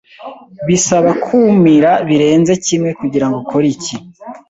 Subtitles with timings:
[0.67, 3.95] Bisaba kumira birenze kimwe kugirango ukore icyi.